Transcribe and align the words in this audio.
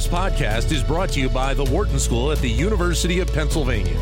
This 0.00 0.08
podcast 0.08 0.72
is 0.72 0.82
brought 0.82 1.10
to 1.10 1.20
you 1.20 1.28
by 1.28 1.52
the 1.52 1.64
Wharton 1.64 1.98
School 1.98 2.32
at 2.32 2.38
the 2.38 2.48
University 2.48 3.20
of 3.20 3.30
Pennsylvania. 3.34 3.98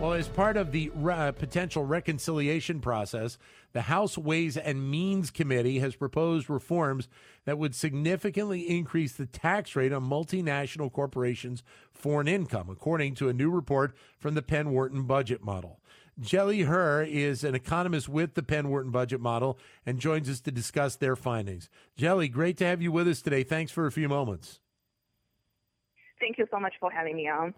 Well, 0.00 0.14
as 0.14 0.28
part 0.28 0.56
of 0.56 0.72
the 0.72 0.90
uh, 1.06 1.32
potential 1.32 1.84
reconciliation 1.84 2.80
process, 2.80 3.36
the 3.74 3.82
House 3.82 4.16
Ways 4.16 4.56
and 4.56 4.90
Means 4.90 5.30
Committee 5.30 5.80
has 5.80 5.94
proposed 5.94 6.48
reforms 6.48 7.06
that 7.44 7.58
would 7.58 7.74
significantly 7.74 8.62
increase 8.62 9.12
the 9.12 9.26
tax 9.26 9.76
rate 9.76 9.92
on 9.92 10.08
multinational 10.08 10.90
corporations' 10.90 11.62
foreign 11.92 12.28
income, 12.28 12.70
according 12.70 13.14
to 13.16 13.28
a 13.28 13.34
new 13.34 13.50
report 13.50 13.94
from 14.18 14.32
the 14.32 14.40
Penn 14.40 14.70
Wharton 14.70 15.02
budget 15.02 15.44
model. 15.44 15.81
Zheli 16.20 17.06
He 17.06 17.22
is 17.22 17.42
an 17.44 17.54
economist 17.54 18.08
with 18.08 18.34
the 18.34 18.42
Penn 18.42 18.68
Wharton 18.68 18.90
budget 18.90 19.20
model 19.20 19.58
and 19.86 19.98
joins 19.98 20.28
us 20.28 20.40
to 20.42 20.50
discuss 20.50 20.96
their 20.96 21.16
findings. 21.16 21.68
Zheli, 21.98 22.30
great 22.30 22.56
to 22.58 22.66
have 22.66 22.82
you 22.82 22.92
with 22.92 23.08
us 23.08 23.22
today. 23.22 23.42
Thanks 23.42 23.72
for 23.72 23.86
a 23.86 23.92
few 23.92 24.08
moments. 24.08 24.60
Thank 26.20 26.38
you 26.38 26.46
so 26.50 26.60
much 26.60 26.74
for 26.78 26.90
having 26.90 27.16
me 27.16 27.28
on. 27.28 27.54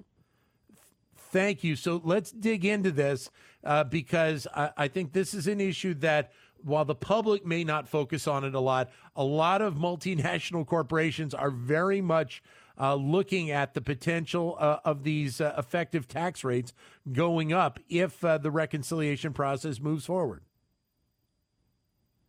Thank 1.17 1.65
you. 1.65 1.75
So 1.75 2.01
let's 2.05 2.31
dig 2.31 2.65
into 2.65 2.93
this 2.93 3.29
uh, 3.65 3.85
because 3.85 4.47
I, 4.55 4.71
I 4.77 4.89
think 4.89 5.13
this 5.13 5.35
is 5.35 5.49
an 5.49 5.61
issue 5.61 5.95
that 5.95 6.33
while 6.63 6.85
the 6.85 6.95
public 6.95 7.45
may 7.45 7.65
not 7.65 7.89
focus 7.89 8.27
on 8.27 8.45
it 8.45 8.55
a 8.55 8.61
lot, 8.61 8.91
a 9.17 9.25
lot 9.25 9.61
of 9.61 9.75
multinational 9.75 10.67
corporations 10.67 11.35
are 11.35 11.51
very 11.51 12.01
much 12.01 12.43
uh, 12.79 12.95
looking 12.95 13.51
at 13.51 13.75
the 13.75 13.81
potential 13.81 14.57
uh, 14.59 14.79
of 14.85 15.05
these 15.05 15.41
uh, 15.41 15.55
effective 15.57 16.09
tax 16.09 16.45
rates 16.45 16.73
going 17.13 17.53
up 17.53 17.79
if 17.89 18.25
uh, 18.25 18.39
the 18.39 18.51
reconciliation 18.51 19.33
process 19.33 19.81
moves 19.81 20.07
forward. 20.07 20.43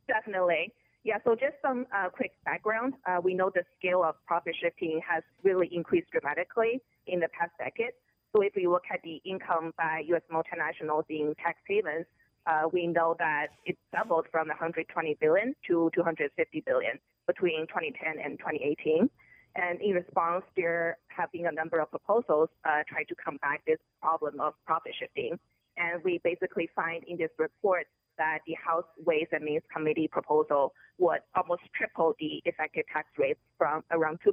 Definitely. 0.07 0.73
Yeah, 1.03 1.17
so 1.23 1.35
just 1.35 1.53
some 1.61 1.85
uh, 1.95 2.09
quick 2.09 2.31
background. 2.45 2.95
Uh, 3.05 3.21
we 3.23 3.35
know 3.35 3.51
the 3.53 3.63
scale 3.77 4.03
of 4.03 4.15
profit 4.25 4.55
shifting 4.59 4.99
has 5.07 5.23
really 5.43 5.69
increased 5.71 6.09
dramatically 6.11 6.81
in 7.05 7.19
the 7.19 7.27
past 7.39 7.51
decade. 7.59 7.93
So 8.35 8.41
if 8.41 8.53
we 8.55 8.67
look 8.67 8.83
at 8.91 9.01
the 9.03 9.21
income 9.23 9.71
by 9.77 10.03
U.S. 10.07 10.23
multinationals 10.31 11.03
in 11.09 11.35
tax 11.41 11.59
havens, 11.67 12.05
uh, 12.47 12.67
we 12.71 12.87
know 12.87 13.15
that 13.19 13.47
it 13.65 13.77
doubled 13.95 14.25
from 14.31 14.47
120 14.47 15.17
billion 15.21 15.55
to 15.67 15.89
250 15.93 16.63
billion 16.65 16.99
between 17.27 17.67
2010 17.67 18.23
and 18.23 18.37
2018. 18.39 19.09
And 19.55 19.79
in 19.81 19.93
response, 19.93 20.43
there 20.55 20.97
have 21.07 21.31
been 21.31 21.47
a 21.47 21.51
number 21.51 21.79
of 21.79 21.89
proposals 21.89 22.49
uh, 22.65 22.83
trying 22.87 23.05
to 23.07 23.15
combat 23.15 23.61
this 23.65 23.79
problem 24.01 24.39
of 24.41 24.53
profit 24.65 24.93
shifting. 24.99 25.39
And 25.77 26.03
we 26.03 26.19
basically 26.23 26.69
find 26.75 27.03
in 27.05 27.17
this 27.17 27.31
report 27.37 27.87
that 28.17 28.39
the 28.47 28.53
House 28.53 28.85
Ways 29.05 29.27
and 29.31 29.43
Means 29.43 29.63
Committee 29.73 30.07
proposal 30.07 30.73
would 30.97 31.19
almost 31.35 31.61
triple 31.73 32.15
the 32.19 32.41
effective 32.45 32.85
tax 32.91 33.07
rate 33.17 33.37
from 33.57 33.83
around 33.91 34.19
2% 34.25 34.31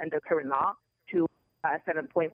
under 0.00 0.20
current 0.20 0.48
law 0.48 0.72
to 1.10 1.26
uh, 1.64 1.78
7.4%. 1.88 2.30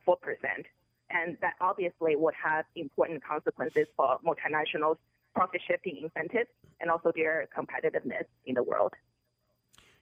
And 1.11 1.37
that 1.41 1.55
obviously 1.61 2.17
would 2.17 2.35
have 2.43 2.65
important 2.77 3.25
consequences 3.25 3.87
for 3.97 4.19
multinationals' 4.27 4.99
profit 5.35 5.61
shifting 5.67 6.01
incentives 6.03 6.51
and 6.81 6.91
also 6.91 7.13
their 7.15 7.49
competitiveness 7.57 8.25
in 8.47 8.55
the 8.55 8.63
world. 8.63 8.93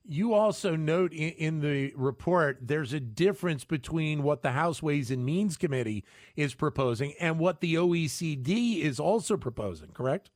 You 0.08 0.34
also 0.34 0.76
note 0.76 1.12
in, 1.12 1.30
in, 1.32 1.60
the 1.60 1.92
report 1.96 2.58
there's 2.60 2.92
a 2.92 3.00
difference 3.00 3.64
between 3.64 4.22
what 4.22 4.42
the 4.42 4.52
House 4.52 4.80
Ways 4.80 5.10
and 5.10 5.24
Means 5.24 5.56
Committee 5.56 6.04
is 6.36 6.54
proposing 6.54 7.14
and 7.18 7.40
what 7.40 7.60
the 7.60 7.74
OECD 7.74 8.82
is 8.82 9.00
also 9.00 9.36
proposing, 9.36 9.88
correct? 9.88 10.30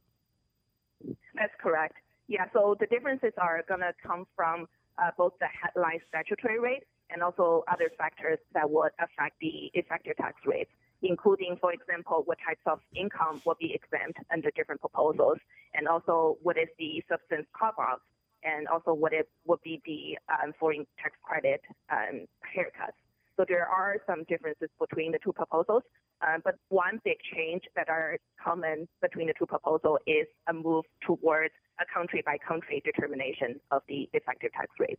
That's 1.35 1.53
correct. 1.63 1.95
Yeah, 2.27 2.47
so 2.53 2.77
the 2.81 2.87
differences 2.87 3.33
are 3.39 3.63
going 3.69 3.81
to 3.81 3.93
come 4.05 4.27
from 4.35 4.67
uh, 4.99 5.11
both 5.17 5.35
the 5.41 5.47
headline 5.47 6.01
statutory 6.09 6.59
rate 6.59 6.85
and 7.11 7.23
also 7.23 7.65
other 7.71 7.91
factors 7.97 8.39
that 8.55 8.69
would 8.69 8.91
affect 8.99 9.39
the 9.41 9.71
effective 9.75 10.17
tax 10.17 10.37
rates, 10.47 10.71
including, 11.03 11.57
for 11.61 11.73
example, 11.73 12.23
what 12.25 12.39
types 12.47 12.61
of 12.67 12.81
income 12.95 13.41
will 13.45 13.57
be 13.59 13.73
exempt 13.75 14.19
under 14.33 14.51
different 14.53 14.81
proposals, 14.81 15.39
and 15.75 15.89
also 15.89 16.39
what 16.43 16.57
is 16.57 16.69
the 16.79 17.03
substance 17.09 17.47
carve-out 17.57 18.01
and 18.45 18.69
also 18.69 18.93
what 18.95 19.13
it 19.13 19.29
would 19.47 19.61
be 19.63 19.81
the 19.85 20.19
um, 20.33 20.53
foreign 20.59 20.87
tax 21.01 21.15
credit 21.23 21.61
um, 21.91 22.27
haircuts. 22.45 22.97
So 23.37 23.45
there 23.49 23.67
are 23.67 23.97
some 24.07 24.25
differences 24.25 24.69
between 24.79 25.13
the 25.13 25.19
two 25.25 25.33
proposals, 25.33 25.83
uh, 26.21 26.39
but 26.45 26.57
one 26.69 27.01
big 27.05 27.17
change 27.35 27.63
that 27.75 27.89
are 27.89 28.19
common 28.43 28.87
between 29.01 29.29
the 29.29 29.35
two 29.39 29.47
proposals 29.47 29.99
is 30.07 30.27
a 30.49 30.53
move 30.53 30.85
towards 31.07 31.55
a 31.81 31.85
country 31.93 32.23
by 32.25 32.37
country 32.47 32.83
determination 32.85 33.59
of 33.71 33.83
the 33.89 34.09
effective 34.13 34.53
tax 34.53 34.69
rate. 34.79 34.99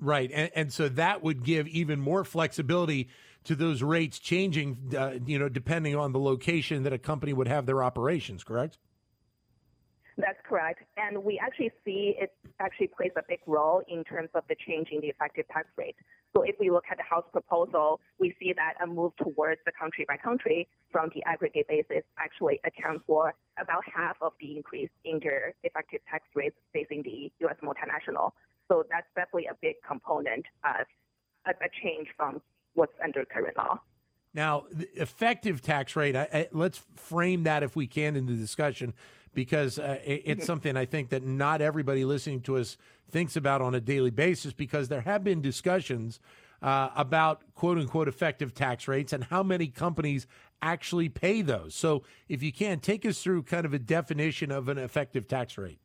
Right, 0.00 0.32
and, 0.34 0.50
and 0.56 0.72
so 0.72 0.88
that 0.88 1.22
would 1.22 1.44
give 1.44 1.68
even 1.68 2.00
more 2.00 2.24
flexibility 2.24 3.08
to 3.44 3.54
those 3.54 3.82
rates 3.84 4.18
changing, 4.18 4.92
uh, 4.98 5.12
you 5.24 5.38
know, 5.38 5.48
depending 5.48 5.94
on 5.94 6.10
the 6.10 6.18
location 6.18 6.82
that 6.82 6.92
a 6.92 6.98
company 6.98 7.32
would 7.32 7.46
have 7.46 7.66
their 7.66 7.84
operations. 7.84 8.42
Correct? 8.42 8.78
That's 10.18 10.38
correct. 10.46 10.82
And 10.96 11.24
we 11.24 11.38
actually 11.38 11.72
see 11.84 12.14
it 12.18 12.32
actually 12.60 12.88
plays 12.88 13.12
a 13.16 13.22
big 13.28 13.40
role 13.46 13.82
in 13.88 14.04
terms 14.04 14.28
of 14.34 14.44
the 14.48 14.56
change 14.66 14.88
in 14.92 15.00
the 15.00 15.08
effective 15.08 15.46
tax 15.48 15.68
rate. 15.76 15.96
So 16.34 16.42
if 16.42 16.56
we 16.58 16.70
look 16.70 16.84
at 16.90 16.96
the 16.96 17.02
House 17.02 17.24
proposal, 17.32 18.00
we 18.18 18.34
see 18.40 18.52
that 18.54 18.74
a 18.82 18.86
move 18.86 19.12
towards 19.16 19.60
the 19.66 19.72
country 19.72 20.04
by 20.06 20.16
country 20.16 20.68
from 20.90 21.10
the 21.14 21.22
aggregate 21.24 21.66
basis 21.68 22.04
actually 22.18 22.60
accounts 22.64 23.04
for 23.06 23.34
about 23.60 23.82
half 23.94 24.16
of 24.20 24.32
the 24.40 24.56
increase 24.56 24.90
in 25.04 25.20
their 25.22 25.54
effective 25.62 26.00
tax 26.10 26.24
rates 26.34 26.56
facing 26.72 27.02
the 27.02 27.30
U.S. 27.40 27.56
multinational. 27.62 28.32
So 28.68 28.84
that's 28.90 29.06
definitely 29.14 29.46
a 29.46 29.56
big 29.60 29.76
component 29.86 30.46
of 30.64 30.86
a 31.46 31.68
change 31.82 32.08
from 32.16 32.40
what's 32.74 32.94
under 33.02 33.24
current 33.24 33.56
law. 33.56 33.80
Now, 34.34 34.64
the 34.72 34.88
effective 35.00 35.60
tax 35.60 35.94
rate, 35.94 36.16
I, 36.16 36.28
I, 36.32 36.48
let's 36.52 36.82
frame 36.96 37.44
that 37.44 37.62
if 37.62 37.76
we 37.76 37.86
can 37.86 38.16
in 38.16 38.26
the 38.26 38.34
discussion 38.34 38.94
because 39.34 39.78
uh, 39.78 39.98
it, 40.04 40.22
it's 40.24 40.40
mm-hmm. 40.40 40.46
something 40.46 40.76
I 40.76 40.86
think 40.86 41.10
that 41.10 41.22
not 41.22 41.60
everybody 41.60 42.04
listening 42.04 42.40
to 42.42 42.56
us 42.56 42.76
thinks 43.10 43.36
about 43.36 43.60
on 43.60 43.74
a 43.74 43.80
daily 43.80 44.10
basis 44.10 44.52
because 44.52 44.88
there 44.88 45.02
have 45.02 45.22
been 45.22 45.42
discussions 45.42 46.18
uh, 46.62 46.90
about 46.96 47.42
quote 47.54 47.78
unquote 47.78 48.08
effective 48.08 48.54
tax 48.54 48.88
rates 48.88 49.12
and 49.12 49.24
how 49.24 49.42
many 49.42 49.66
companies 49.66 50.26
actually 50.62 51.08
pay 51.08 51.42
those. 51.42 51.74
So, 51.74 52.04
if 52.28 52.42
you 52.42 52.52
can, 52.52 52.78
take 52.78 53.04
us 53.04 53.22
through 53.22 53.42
kind 53.42 53.66
of 53.66 53.74
a 53.74 53.78
definition 53.78 54.50
of 54.50 54.68
an 54.68 54.78
effective 54.78 55.26
tax 55.26 55.58
rate. 55.58 55.80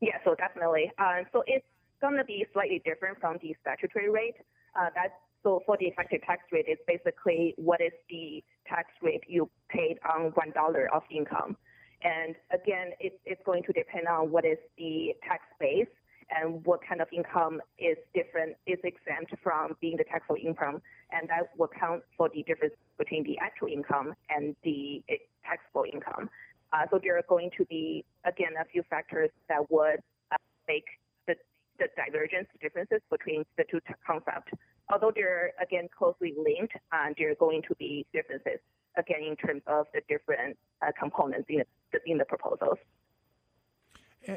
Yeah, 0.00 0.18
so 0.24 0.34
definitely. 0.36 0.92
Uh, 0.98 1.22
so, 1.32 1.42
it's 1.46 1.66
going 2.00 2.16
to 2.16 2.24
be 2.24 2.46
slightly 2.52 2.80
different 2.84 3.20
from 3.20 3.38
the 3.42 3.56
statutory 3.60 4.08
rate. 4.08 4.36
Uh, 4.78 4.90
that's 4.94 5.12
so 5.44 5.62
for 5.66 5.76
the 5.78 5.86
effective 5.86 6.22
tax 6.26 6.42
rate, 6.50 6.64
it's 6.66 6.82
basically 6.88 7.54
what 7.56 7.80
is 7.80 7.92
the 8.08 8.42
tax 8.66 8.88
rate 9.02 9.22
you 9.28 9.48
paid 9.68 9.98
on 10.08 10.32
one 10.32 10.50
dollar 10.52 10.88
of 10.92 11.02
income. 11.10 11.56
And 12.02 12.34
again, 12.50 12.92
it, 12.98 13.20
it's 13.24 13.40
going 13.44 13.62
to 13.64 13.72
depend 13.72 14.08
on 14.08 14.30
what 14.30 14.44
is 14.44 14.58
the 14.76 15.12
tax 15.22 15.42
base 15.60 15.86
and 16.30 16.64
what 16.64 16.80
kind 16.86 17.00
of 17.00 17.08
income 17.12 17.60
is 17.78 17.96
different, 18.14 18.56
is 18.66 18.78
exempt 18.82 19.34
from 19.42 19.76
being 19.80 19.96
the 19.96 20.04
taxable 20.04 20.36
income. 20.42 20.80
And 21.12 21.28
that 21.28 21.50
will 21.58 21.68
count 21.68 22.02
for 22.16 22.30
the 22.34 22.42
difference 22.42 22.74
between 22.98 23.22
the 23.24 23.38
actual 23.38 23.68
income 23.68 24.14
and 24.30 24.56
the 24.64 25.02
eh, 25.10 25.16
taxable 25.44 25.84
income. 25.92 26.30
Uh, 26.72 26.86
so 26.90 26.98
there 27.02 27.16
are 27.18 27.24
going 27.28 27.50
to 27.56 27.64
be, 27.66 28.04
again, 28.24 28.52
a 28.60 28.64
few 28.64 28.82
factors 28.88 29.30
that 29.48 29.70
would 29.70 30.00
uh, 30.32 30.36
make 30.66 30.84
the, 31.28 31.36
the 31.78 31.86
divergence, 31.96 32.48
differences 32.60 33.00
between 33.10 33.44
the 33.58 33.64
two 33.70 33.80
t- 33.86 33.94
concepts. 34.06 34.52
Although 34.94 35.10
they're, 35.12 35.52
again, 35.60 35.88
closely 35.96 36.34
linked, 36.38 36.74
there 37.18 37.32
are 37.32 37.34
going 37.34 37.62
to 37.62 37.74
be 37.74 38.06
differences 38.12 38.60
again 38.96 39.24
in 39.28 39.34
terms 39.34 39.62
of 39.66 39.86
the 39.92 40.00
different 40.08 40.56
uh, 40.82 40.92
components 40.96 41.46
in 41.48 41.64
the, 41.92 41.98
in 42.06 42.16
the 42.16 42.24
proposals. 42.24 42.78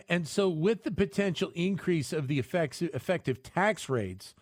And 0.09 0.27
so, 0.27 0.50
with 0.50 0.83
the 0.83 0.89
potential 0.89 1.51
increase 1.54 2.12
of 2.12 2.27
the 2.27 2.39
effects, 2.39 2.81
effective 2.81 3.44
tax 3.44 3.88
rates, 3.88 4.33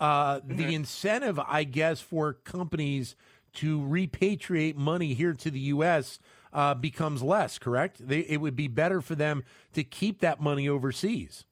uh, 0.00 0.40
mm-hmm. 0.40 0.56
the 0.56 0.74
incentive, 0.74 1.38
I 1.38 1.62
guess, 1.62 2.00
for 2.00 2.32
companies 2.32 3.14
to 3.54 3.80
repatriate 3.80 4.74
money 4.74 5.14
here 5.14 5.34
to 5.34 5.50
the 5.52 5.60
U.S. 5.60 6.18
Uh, 6.52 6.74
becomes 6.74 7.22
less. 7.22 7.58
Correct? 7.58 8.06
They, 8.06 8.20
it 8.20 8.40
would 8.40 8.56
be 8.56 8.66
better 8.66 9.00
for 9.00 9.14
them 9.14 9.44
to 9.74 9.84
keep 9.84 10.20
that 10.20 10.40
money 10.40 10.68
overseas. 10.68 11.44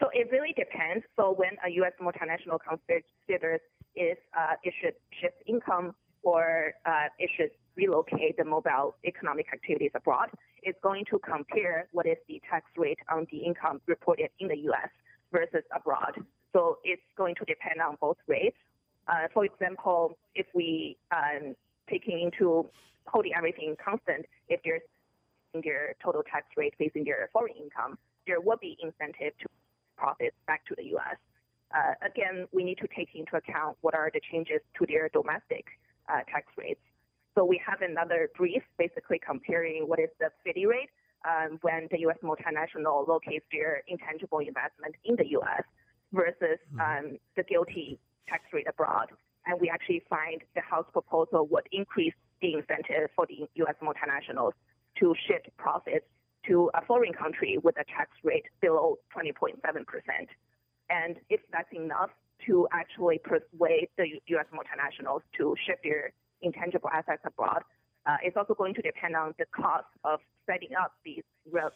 So 0.00 0.08
it 0.14 0.28
really 0.32 0.54
depends. 0.56 1.04
So 1.16 1.34
when 1.36 1.50
a 1.64 1.70
U.S. 1.84 1.92
multinational 2.00 2.58
considers 2.58 3.60
if 3.94 4.18
uh, 4.36 4.54
it 4.62 4.72
should 4.80 4.94
shift 5.20 5.36
income 5.46 5.94
or 6.22 6.72
uh, 6.86 7.08
it 7.18 7.30
should 7.36 7.50
relocate 7.76 8.36
the 8.36 8.44
mobile 8.44 8.96
economic 9.04 9.46
activities 9.52 9.90
abroad, 9.94 10.30
it's 10.62 10.78
going 10.82 11.04
to 11.10 11.18
compare 11.18 11.86
what 11.92 12.06
is 12.06 12.16
the 12.28 12.40
tax 12.48 12.66
rate 12.76 12.98
on 13.10 13.26
the 13.30 13.38
income 13.38 13.80
reported 13.86 14.30
in 14.38 14.48
the 14.48 14.56
U.S. 14.72 14.88
versus 15.32 15.64
abroad. 15.74 16.14
So 16.52 16.78
it's 16.82 17.02
going 17.16 17.34
to 17.36 17.44
depend 17.44 17.80
on 17.80 17.96
both 18.00 18.16
rates. 18.26 18.56
Uh, 19.06 19.28
for 19.32 19.44
example, 19.44 20.18
if 20.34 20.46
we 20.54 20.96
um, 21.10 21.54
taking 21.88 22.20
into 22.20 22.66
holding 23.06 23.32
everything 23.36 23.76
constant, 23.82 24.26
if 24.48 24.60
there's 24.64 24.82
their 25.64 25.94
total 26.02 26.22
tax 26.30 26.46
rate 26.56 26.74
facing 26.78 27.04
their 27.04 27.28
foreign 27.32 27.54
income, 27.56 27.98
there 28.26 28.40
will 28.40 28.58
be 28.60 28.76
incentive 28.80 29.32
to 29.40 29.46
profits 30.00 30.36
back 30.46 30.64
to 30.66 30.74
the 30.76 30.86
U.S. 30.96 31.18
Uh, 31.76 31.94
again, 32.00 32.46
we 32.52 32.64
need 32.64 32.78
to 32.78 32.88
take 32.96 33.10
into 33.14 33.36
account 33.36 33.76
what 33.82 33.94
are 33.94 34.10
the 34.12 34.20
changes 34.32 34.60
to 34.78 34.86
their 34.86 35.08
domestic 35.10 35.66
uh, 36.08 36.24
tax 36.32 36.46
rates. 36.56 36.80
So 37.34 37.44
we 37.44 37.60
have 37.64 37.80
another 37.82 38.30
brief 38.36 38.62
basically 38.78 39.20
comparing 39.24 39.86
what 39.86 40.00
is 40.00 40.10
the 40.18 40.30
FDII 40.40 40.66
rate 40.66 40.90
um, 41.28 41.58
when 41.62 41.86
the 41.92 42.00
U.S. 42.00 42.16
multinational 42.24 43.06
locates 43.06 43.44
their 43.52 43.82
intangible 43.86 44.38
investment 44.38 44.96
in 45.04 45.14
the 45.16 45.28
U.S. 45.38 45.62
versus 46.12 46.58
mm-hmm. 46.74 46.80
um, 46.80 47.18
the 47.36 47.44
GILTI 47.44 47.98
tax 48.28 48.44
rate 48.52 48.66
abroad. 48.68 49.08
And 49.46 49.60
we 49.60 49.70
actually 49.70 50.02
find 50.10 50.40
the 50.54 50.62
House 50.62 50.86
proposal 50.92 51.46
would 51.50 51.68
increase 51.72 52.14
the 52.42 52.54
incentive 52.54 53.10
for 53.14 53.26
the 53.26 53.46
U.S. 53.54 53.76
multinationals 53.82 54.52
to 54.98 55.14
shift 55.26 55.48
profits 55.56 56.06
to 56.46 56.70
a 56.74 56.84
foreign 56.84 57.12
country 57.12 57.58
with 57.62 57.76
a 57.78 57.84
tax 57.84 58.10
rate 58.22 58.46
below 58.60 58.96
20.7%. 59.16 59.54
And 60.88 61.16
if 61.28 61.40
that's 61.52 61.72
enough 61.72 62.10
to 62.46 62.66
actually 62.72 63.18
persuade 63.18 63.88
the 63.96 64.06
U.S. 64.26 64.46
multinationals 64.52 65.20
to 65.38 65.54
shift 65.66 65.82
their 65.84 66.12
intangible 66.42 66.90
assets 66.92 67.22
abroad, 67.24 67.62
uh, 68.06 68.16
it's 68.22 68.36
also 68.36 68.54
going 68.54 68.74
to 68.74 68.82
depend 68.82 69.14
on 69.14 69.34
the 69.38 69.44
cost 69.54 69.84
of 70.04 70.20
setting 70.46 70.70
up 70.80 70.92
these 71.04 71.22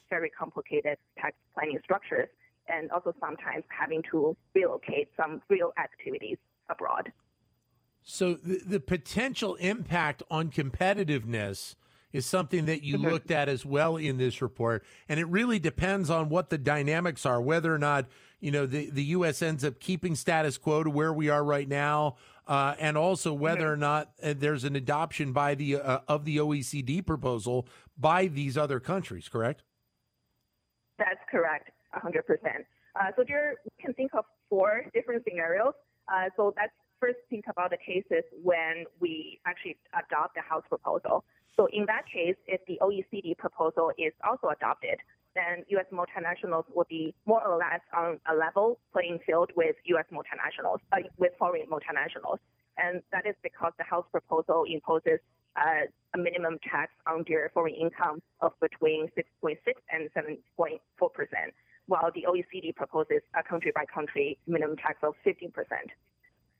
very 0.08 0.30
complicated 0.30 0.96
tax 1.18 1.36
planning 1.54 1.78
structures 1.84 2.28
and 2.68 2.90
also 2.90 3.14
sometimes 3.20 3.62
having 3.68 4.02
to 4.10 4.34
relocate 4.54 5.08
some 5.16 5.42
real 5.50 5.72
activities 5.78 6.38
abroad. 6.70 7.12
So 8.02 8.34
the, 8.34 8.60
the 8.66 8.80
potential 8.80 9.54
impact 9.56 10.22
on 10.30 10.50
competitiveness 10.50 11.74
is 12.14 12.24
something 12.24 12.64
that 12.66 12.82
you 12.82 12.96
mm-hmm. 12.96 13.08
looked 13.08 13.30
at 13.30 13.50
as 13.50 13.66
well 13.66 13.96
in 13.96 14.16
this 14.16 14.40
report, 14.40 14.84
and 15.08 15.20
it 15.20 15.26
really 15.26 15.58
depends 15.58 16.08
on 16.08 16.30
what 16.30 16.48
the 16.48 16.56
dynamics 16.56 17.26
are, 17.26 17.42
whether 17.42 17.74
or 17.74 17.78
not 17.78 18.06
you 18.40 18.50
know 18.50 18.64
the 18.64 18.88
the 18.88 19.02
U.S. 19.16 19.42
ends 19.42 19.64
up 19.64 19.80
keeping 19.80 20.14
status 20.14 20.56
quo 20.56 20.84
to 20.84 20.88
where 20.88 21.12
we 21.12 21.28
are 21.28 21.44
right 21.44 21.68
now, 21.68 22.16
uh, 22.46 22.74
and 22.78 22.96
also 22.96 23.34
whether 23.34 23.70
or 23.70 23.76
not 23.76 24.12
uh, 24.22 24.32
there's 24.34 24.64
an 24.64 24.76
adoption 24.76 25.32
by 25.32 25.56
the 25.56 25.76
uh, 25.76 26.00
of 26.08 26.24
the 26.24 26.36
OECD 26.38 27.04
proposal 27.04 27.66
by 27.98 28.28
these 28.28 28.56
other 28.56 28.78
countries. 28.78 29.28
Correct? 29.28 29.64
That's 30.96 31.20
correct, 31.28 31.70
100%. 31.96 32.20
Uh, 32.94 33.10
so 33.16 33.24
there, 33.26 33.56
we 33.64 33.84
can 33.84 33.92
think 33.94 34.14
of 34.14 34.24
four 34.48 34.84
different 34.94 35.24
scenarios. 35.28 35.74
Uh, 36.06 36.28
so 36.36 36.54
that's 36.56 36.72
first 37.00 37.18
think 37.28 37.44
about 37.50 37.70
the 37.70 37.76
cases 37.76 38.22
when 38.42 38.84
we 39.00 39.40
actually 39.46 39.76
adopt 39.92 40.34
the 40.36 40.40
House 40.40 40.62
proposal. 40.68 41.24
So 41.56 41.68
in 41.72 41.86
that 41.86 42.02
case, 42.12 42.36
if 42.46 42.60
the 42.66 42.78
OECD 42.82 43.36
proposal 43.38 43.92
is 43.96 44.12
also 44.26 44.48
adopted, 44.48 44.98
then 45.34 45.64
U.S. 45.68 45.86
multinationals 45.92 46.64
will 46.74 46.86
be 46.88 47.14
more 47.26 47.46
or 47.46 47.58
less 47.58 47.80
on 47.96 48.18
a 48.30 48.34
level 48.34 48.78
playing 48.92 49.18
field 49.26 49.50
with 49.56 49.76
U.S. 49.86 50.04
multinationals, 50.12 50.78
uh, 50.92 50.98
with 51.18 51.32
foreign 51.38 51.66
multinationals. 51.66 52.38
And 52.78 53.02
that 53.12 53.26
is 53.26 53.34
because 53.42 53.72
the 53.78 53.84
House 53.84 54.06
proposal 54.10 54.64
imposes 54.68 55.20
uh, 55.56 55.86
a 56.14 56.18
minimum 56.18 56.58
tax 56.68 56.92
on 57.06 57.24
their 57.28 57.50
foreign 57.54 57.74
income 57.74 58.20
of 58.40 58.52
between 58.60 59.08
6.6 59.16 59.56
and 59.92 60.10
7.4 60.16 61.12
percent, 61.12 61.54
while 61.86 62.10
the 62.14 62.26
OECD 62.28 62.74
proposes 62.74 63.22
a 63.38 63.42
country 63.42 63.70
by 63.74 63.84
country 63.92 64.38
minimum 64.46 64.76
tax 64.76 64.98
of 65.02 65.14
15 65.22 65.52
percent 65.52 65.90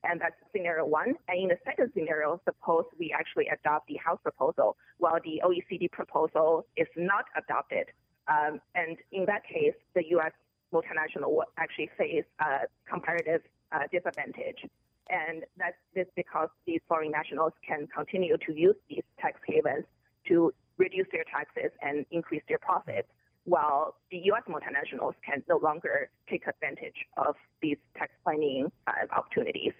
and 0.07 0.21
that's 0.21 0.35
scenario 0.51 0.85
one. 0.85 1.15
And 1.27 1.41
in 1.43 1.47
the 1.49 1.57
second 1.65 1.91
scenario, 1.93 2.39
suppose 2.45 2.85
we 2.99 3.13
actually 3.17 3.47
adopt 3.47 3.87
the 3.87 3.95
House 3.95 4.19
proposal 4.21 4.77
while 4.97 5.19
the 5.23 5.41
OECD 5.43 5.91
proposal 5.91 6.65
is 6.77 6.87
not 6.95 7.25
adopted. 7.37 7.87
Um, 8.27 8.59
and 8.73 8.97
in 9.11 9.25
that 9.25 9.43
case, 9.45 9.75
the 9.93 10.03
U.S. 10.11 10.31
multinational 10.73 11.29
will 11.29 11.45
actually 11.57 11.89
face 11.97 12.25
a 12.39 12.67
comparative 12.89 13.41
uh, 13.71 13.79
disadvantage. 13.91 14.65
And 15.09 15.43
that's 15.57 15.77
this 15.93 16.07
because 16.15 16.49
these 16.65 16.81
foreign 16.87 17.11
nationals 17.11 17.53
can 17.67 17.87
continue 17.87 18.37
to 18.37 18.53
use 18.53 18.75
these 18.89 19.03
tax 19.19 19.39
havens 19.47 19.85
to 20.27 20.53
reduce 20.77 21.07
their 21.11 21.23
taxes 21.31 21.71
and 21.81 22.05
increase 22.11 22.41
their 22.49 22.57
profits, 22.57 23.07
while 23.43 23.95
the 24.09 24.17
U.S. 24.25 24.41
multinationals 24.49 25.13
can 25.23 25.43
no 25.47 25.57
longer 25.57 26.09
take 26.27 26.47
advantage 26.47 27.05
of 27.17 27.35
these 27.61 27.77
tax 27.95 28.11
planning 28.23 28.71
uh, 28.87 28.91
opportunities. 29.15 29.73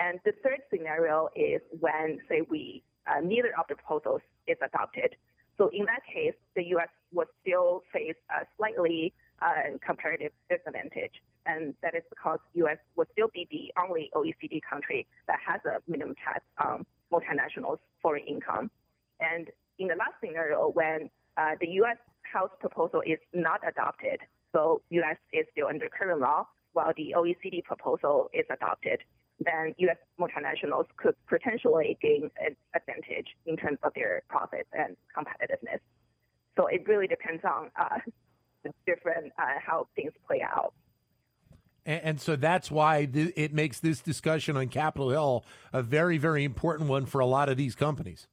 And 0.00 0.18
the 0.24 0.32
third 0.42 0.60
scenario 0.72 1.28
is 1.36 1.60
when, 1.78 2.18
say, 2.28 2.40
we 2.48 2.82
uh, 3.06 3.20
neither 3.20 3.52
of 3.58 3.66
the 3.68 3.74
proposals 3.74 4.22
is 4.46 4.56
adopted. 4.64 5.14
So 5.58 5.68
in 5.74 5.84
that 5.86 6.00
case, 6.10 6.34
the 6.56 6.64
U.S. 6.76 6.88
would 7.12 7.28
still 7.42 7.82
face 7.92 8.16
a 8.30 8.46
slightly 8.56 9.12
uh, 9.42 9.76
comparative 9.84 10.32
disadvantage, 10.48 11.12
and 11.44 11.74
that 11.82 11.94
is 11.94 12.02
because 12.08 12.38
U.S. 12.54 12.78
would 12.96 13.08
still 13.12 13.28
be 13.32 13.46
the 13.50 13.72
only 13.82 14.10
OECD 14.14 14.60
country 14.68 15.06
that 15.26 15.38
has 15.46 15.60
a 15.66 15.80
minimum 15.90 16.14
tax 16.24 16.40
on 16.58 16.86
multinationals' 17.12 17.78
foreign 18.00 18.24
income. 18.24 18.70
And 19.20 19.48
in 19.78 19.88
the 19.88 19.96
last 19.96 20.14
scenario, 20.24 20.70
when 20.70 21.10
uh, 21.36 21.56
the 21.60 21.68
U.S. 21.84 21.98
House 22.22 22.50
proposal 22.58 23.02
is 23.04 23.18
not 23.34 23.60
adopted, 23.68 24.20
so 24.52 24.80
U.S. 24.90 25.16
is 25.32 25.44
still 25.52 25.66
under 25.68 25.88
current 25.88 26.20
law, 26.20 26.46
while 26.72 26.92
the 26.96 27.14
OECD 27.16 27.62
proposal 27.64 28.30
is 28.32 28.46
adopted, 28.50 29.00
then 29.40 29.74
U.S. 29.78 29.96
multinationals 30.20 30.86
could 30.96 31.14
potentially 31.28 31.98
gain 32.02 32.30
an 32.44 32.56
advantage 32.74 33.28
in 33.46 33.56
terms 33.56 33.78
of 33.82 33.92
their 33.94 34.22
profits 34.28 34.68
and 34.72 34.96
competitiveness. 35.16 35.80
So 36.56 36.66
it 36.66 36.86
really 36.86 37.06
depends 37.06 37.42
on 37.44 37.70
uh, 37.80 37.98
the 38.64 38.70
different 38.86 39.32
uh, 39.38 39.58
how 39.64 39.88
things 39.96 40.12
play 40.26 40.42
out. 40.42 40.74
And, 41.86 42.02
and 42.02 42.20
so 42.20 42.36
that's 42.36 42.70
why 42.70 43.06
th- 43.06 43.32
it 43.36 43.54
makes 43.54 43.80
this 43.80 44.00
discussion 44.00 44.56
on 44.56 44.68
Capitol 44.68 45.10
Hill 45.10 45.44
a 45.72 45.82
very, 45.82 46.18
very 46.18 46.44
important 46.44 46.88
one 46.88 47.06
for 47.06 47.20
a 47.20 47.26
lot 47.26 47.48
of 47.48 47.56
these 47.56 47.74
companies. 47.74 48.26